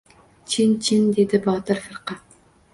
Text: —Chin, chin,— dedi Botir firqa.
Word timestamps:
—Chin, 0.53 0.71
chin,— 0.85 1.05
dedi 1.19 1.43
Botir 1.45 1.85
firqa. 1.87 2.21